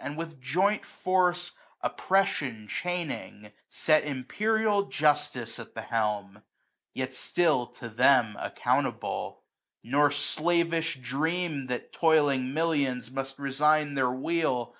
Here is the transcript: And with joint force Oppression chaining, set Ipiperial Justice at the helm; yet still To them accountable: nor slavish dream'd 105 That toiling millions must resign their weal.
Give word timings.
And 0.00 0.16
with 0.16 0.40
joint 0.40 0.86
force 0.86 1.50
Oppression 1.82 2.66
chaining, 2.66 3.52
set 3.68 4.04
Ipiperial 4.04 4.90
Justice 4.90 5.58
at 5.58 5.74
the 5.74 5.82
helm; 5.82 6.40
yet 6.94 7.12
still 7.12 7.66
To 7.66 7.90
them 7.90 8.34
accountable: 8.40 9.42
nor 9.84 10.10
slavish 10.10 10.94
dream'd 10.96 11.68
105 11.68 11.68
That 11.68 11.92
toiling 11.92 12.54
millions 12.54 13.10
must 13.10 13.38
resign 13.38 13.92
their 13.92 14.08
weal. 14.10 14.70